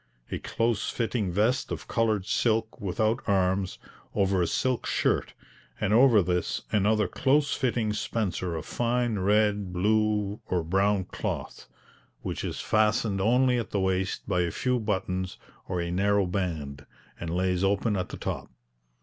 A 0.31 0.39
close 0.39 0.89
fitting 0.89 1.31
vest 1.31 1.71
of 1.71 1.87
coloured 1.87 2.25
silk 2.25 2.81
without 2.81 3.19
arms, 3.27 3.77
over 4.15 4.41
a 4.41 4.47
silk 4.47 4.87
shirt, 4.87 5.35
and 5.79 5.93
over 5.93 6.23
this 6.23 6.63
another 6.71 7.07
close 7.07 7.53
fitting 7.53 7.93
spencer 7.93 8.55
of 8.55 8.65
fine 8.65 9.19
red, 9.19 9.71
blue, 9.71 10.39
or 10.47 10.63
brown 10.63 11.03
cloth, 11.05 11.67
which 12.23 12.43
is 12.43 12.59
fastened 12.61 13.21
only 13.21 13.59
at 13.59 13.69
the 13.69 13.79
waist 13.79 14.27
by 14.27 14.41
a 14.41 14.49
few 14.49 14.79
buttons 14.79 15.37
or 15.67 15.79
a 15.79 15.91
narrow 15.91 16.25
band, 16.25 16.87
and 17.19 17.29
lays 17.29 17.63
open 17.63 17.95
at 17.95 18.09
the 18.09 18.17
top. 18.17 18.49